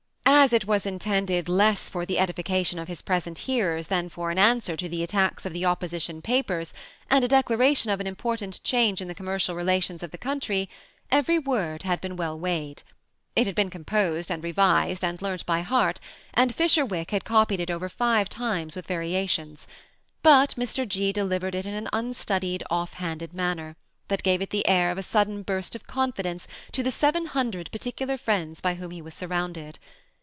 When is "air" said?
24.67-24.89